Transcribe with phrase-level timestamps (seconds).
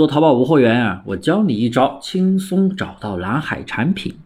[0.00, 4.16] 做淘宝无货源啊，我教你一招，轻松找到蓝海产品。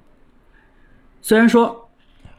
[1.20, 1.88] 虽然说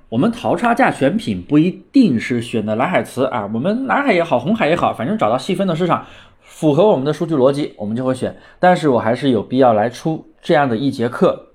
[0.07, 6.05] 我们淘差价选品不一定是选的蓝海词啊，我们蓝海也好，红海也好，反正找到细分的市场，
[6.39, 8.37] 符合我们的数据逻辑，我们就会选。
[8.57, 11.47] 但是我还是有必要来出这样的一节课，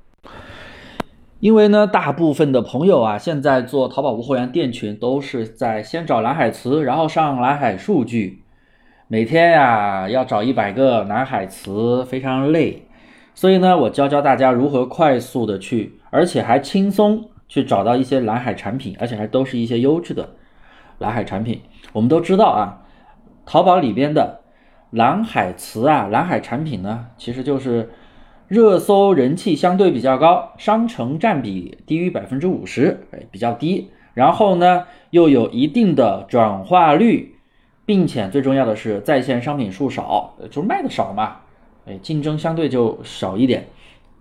[1.38, 8.42] 因为呢，大部分的朋友啊，现在做淘宝无货源店群都是在先找蓝海词，然后上蓝海数据。
[9.12, 12.86] 每天呀要找一百个蓝海词，非常累，
[13.34, 20.28] 所以呢，我教教大家如何快速的去，而且还轻松去找到一些蓝海产品，而且还都是一些优质的
[20.98, 21.60] 蓝海产品。
[21.92, 22.86] 我们都知道啊，
[23.44, 24.42] 淘宝里边的
[24.92, 27.90] 蓝海词啊，蓝海产品呢，其实就是
[28.46, 37.34] 热搜人气相对比较高，商城占比低于百分之五十，哎，比较低，然后呢又有一定的转化率。
[37.90, 41.38] 并且最重要的是，在线商品数少，就是卖的少嘛，
[41.86, 43.66] 哎，竞争相对就少一点。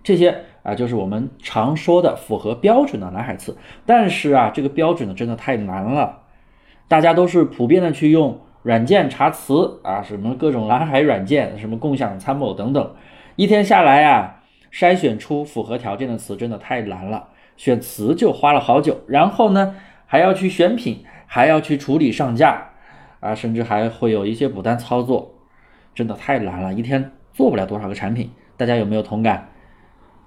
[0.01, 3.55] 这些啊，就是我们常说的符合标准的蓝海词。
[3.85, 6.21] 但是啊，这个标准呢，真的太难了。
[6.87, 12.95] 大家都是普遍的去用软件查词啊，什么各种蓝海软件，什么共享参谋等等，
[13.35, 14.41] 一天下来啊，
[14.73, 17.27] 筛选出符合条件的词真的太难了。
[17.55, 19.75] 选词就花了好久，然后呢，
[20.07, 22.65] 还要去选品，还要去处理上架。
[23.19, 25.35] 啊，甚至还会有一些补单操作，
[25.93, 28.31] 真的太难了，一天做不了多少个产品。
[28.57, 29.49] 大家有没有同感？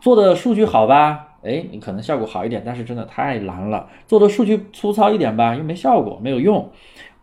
[0.01, 1.37] 做的数据好吧？
[1.43, 3.89] 哎，你可能效果好一点，但是真的太难了。
[4.07, 6.71] 做的数据粗糙一点吧，又没效果，没有用。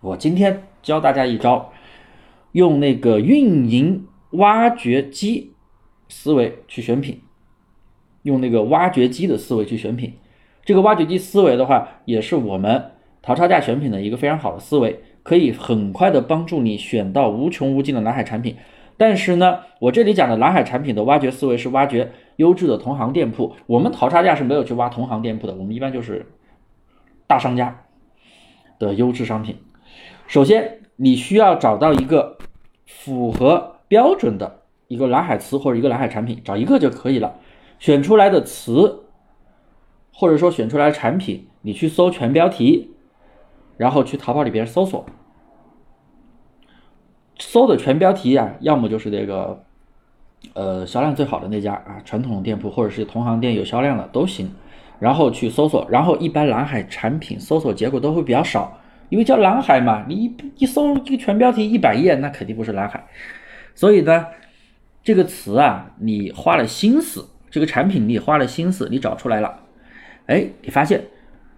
[0.02, 1.72] 我今天教大家一招，
[2.52, 5.54] 用那个运营挖掘机
[6.10, 7.22] 思维去选品，
[8.24, 10.14] 用那个挖掘机的思维去选品。
[10.64, 15.02] 这个挖掘机思维的话，也是我们淘差价选品的一个非常好的思维。
[15.24, 18.56] 可以很快的帮助你选到无穷无尽的蓝海产品，
[18.98, 26.26] 但是呢，我这里讲的蓝海产品的挖掘思维是挖掘优质的同行店铺，我们淘差价是没有去挖同行店铺的，我们一般就是
[27.28, 27.86] 大商家
[28.80, 29.58] 的优质商品。
[30.28, 32.38] 首先，你需要找到一个
[32.86, 37.36] 符合标准的一个蓝海词或者一个蓝海产品，找一个就可以了。
[37.78, 39.06] 选出来的词
[40.12, 42.94] 或者说选出来的产品，你去搜全标题。
[43.80, 45.06] 然后去淘宝里边搜索，
[47.38, 49.64] 搜的全标题啊，要么就是这个，
[50.54, 54.52] 呃，销量最好的那家啊，传统店铺或者是同行店有销量的都行。
[55.00, 63.08] 然后去搜索，然后一般蓝海产品搜索结果都会比较少，因为叫蓝海嘛，你一一搜一个全标题一百页，那肯定不是蓝海。
[63.74, 64.28] 所以呢，
[65.02, 69.62] 这个词啊，你花了心思，这个产品你花了心思，你找出来了，
[70.26, 71.06] 哎，你发现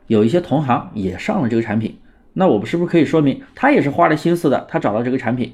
[0.06, 1.98] 有一些同行也上了这个产品。
[2.34, 4.66] 那我们是不是可以说明他也是花了心思的？
[4.70, 5.54] 他找到这个产品，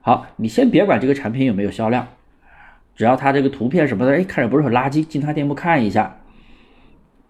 [0.00, 2.08] 好，你先别管这个产品有没有销量，
[2.94, 6.20] 只要他这个图片什么的，哎，看着不是很垃圾，进他店铺看一下，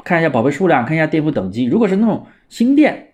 [0.02, 1.66] 看一下宝贝数量，看一下店铺等级。
[1.66, 3.12] 如果是那种新店，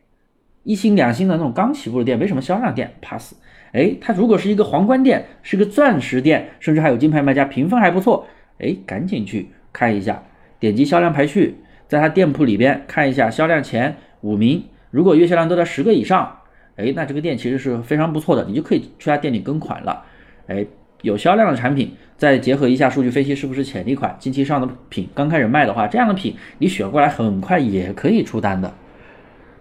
[0.63, 3.35] 一星两星的那种刚起步的店，没什么销量店，pass。
[3.73, 8.27] 哎，他如果是一个皇冠店，是个钻石店，甚至还有金牌卖家，评分还不错，
[8.59, 10.23] 哎，赶紧去看一下，
[10.59, 14.65] 点击销量排序，在他店铺里边看一下销量前五名。
[14.91, 16.39] 如果月销量都在十个以上，
[16.77, 20.05] 哎，那这个店其实是非常不错的，你就可以去他店里跟款了。
[20.47, 20.67] 哎，
[21.03, 24.15] 有销量的产品，再结合一下数据分析，是不是潜力款？
[24.19, 28.73] 近期上的品刚开始卖的话，这样的品你选过来很快也可以出单的。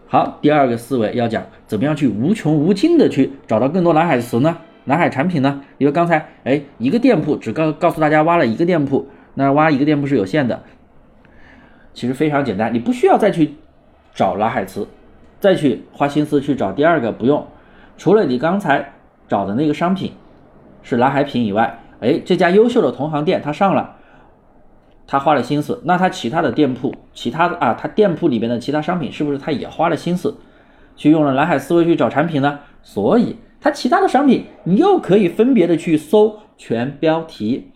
[0.08, 4.58] 好，第二个思维要讲怎么样去无穷无尽的去找到更多蓝海词呢？
[4.86, 5.64] 蓝海产品呢？
[5.80, 10.62] 因为刚才哎一个店铺只告告诉大家挖了一个店铺，那挖一个店铺是有限的，
[11.94, 13.56] 其实非常简单，你不需要再去
[14.14, 14.88] 找蓝海词。
[15.46, 17.46] 再去花心思去找第二个不用，
[17.98, 18.94] 除了你刚才
[19.28, 20.14] 找的那个商品
[20.82, 23.98] 是蓝海品以外，哎，这家优秀的同行店他上了，
[25.06, 30.36] 他花了心思，那他其他的店铺，其他的啊，他店铺里边的其他商品是不是他也花了心思
[30.96, 32.62] 去用了蓝海思维去找产品呢？
[32.82, 37.70] 所以他其他的商品你又可以分别的去搜全标题，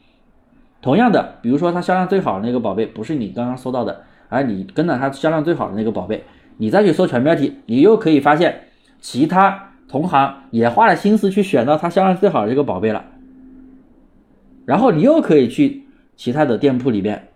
[0.82, 6.24] 同样的，比如说他销量最好的那个宝贝不是你刚刚搜到的，而你跟了他销量最好的那个宝贝。
[6.62, 8.68] 你再去搜全标题，你又可以发现
[9.00, 13.06] 其他同行也花了心思去选到它销量最好的这个宝贝了，
[14.66, 15.86] 然后你又可以去
[16.18, 17.30] 其他的店铺里边，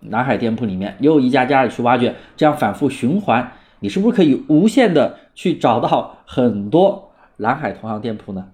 [0.00, 8.50] 南海店铺里面又一家家的去挖掘，这样反复循环，你是不是可以无限的去找到很多蓝海同行店铺呢？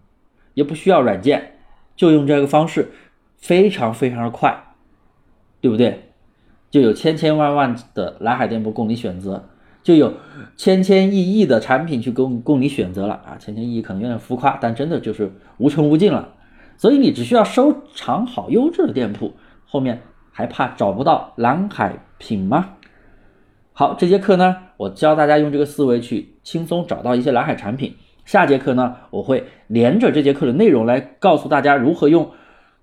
[0.55, 1.55] 也不需要软件，
[1.97, 2.93] 就用这个方式，
[3.37, 4.75] 非常非常的快，
[5.61, 6.10] 对不对？
[6.71, 9.45] 就有千千万万的蓝海店铺供你选择，
[9.83, 10.15] 就有
[10.57, 13.37] 千千亿亿的产品去供供你选择了啊！
[13.39, 16.35] 千千亿亿可能有点浮夸，但真的就是无穷无尽了。
[16.77, 19.33] 所以你只需要收藏好优质的店铺，
[19.67, 20.01] 后面
[20.31, 22.77] 还怕找不到蓝海品吗？
[23.73, 27.97] 好，这节课呢，我教大家用这个思维去轻松找到一些蓝海产品。
[28.25, 32.31] 下节课呢，我会连着这节课的内容来告诉大家如何用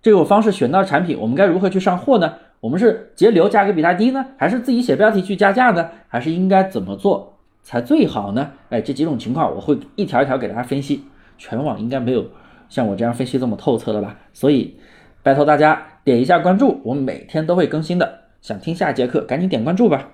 [0.01, 2.33] 这种方式选到产品，我们该如何去上货呢？
[2.59, 5.89] 我们是截流价格比它低呢，还是自己写标题去加价呢？
[6.07, 8.51] 还是应该怎么做才最好呢？
[8.69, 11.03] 哎，这几种情况我会一条一条给大家分析。
[11.37, 12.25] 全网应该没有
[12.67, 14.17] 像我这样分析这么透彻的吧？
[14.33, 14.75] 所以
[15.21, 18.21] 拜托大家点一下关注，我每天都会更新的。
[18.41, 20.09] 想听下一节课，赶紧点关注吧。